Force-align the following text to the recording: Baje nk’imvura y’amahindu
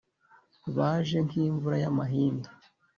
Baje 0.75 1.17
nk’imvura 1.27 1.77
y’amahindu 1.83 2.49